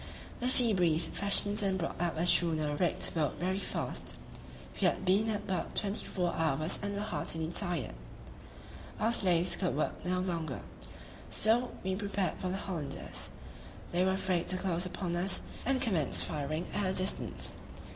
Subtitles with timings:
[0.39, 4.15] The sea breeze freshened and brought up a schooner rigged boat very fast.
[4.81, 7.93] We had been at work twenty four hours and were heartily tired;
[8.99, 10.61] our slaves could work no longer,
[11.29, 13.29] so we prepared for the Hollanders;
[13.91, 17.57] they were afraid to close upon us and commenced firing at a distance.